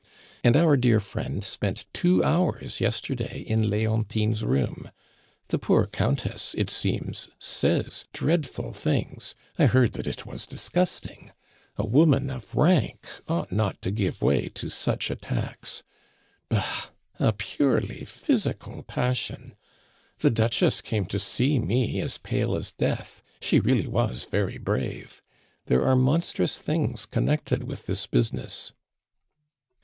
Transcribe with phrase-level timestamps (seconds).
[0.43, 4.89] And our dear friend spent two hours yesterday in Leontine's room.
[5.49, 9.35] The poor Countess, it seems, says dreadful things!
[9.59, 11.33] I heard that it was disgusting!
[11.77, 15.83] A woman of rank ought not to give way to such attacks.
[16.49, 16.87] Bah!
[17.19, 19.55] A purely physical passion.
[20.17, 25.21] The Duchess came to see me as pale as death; she really was very brave.
[25.67, 28.71] There are monstrous things connected with this business."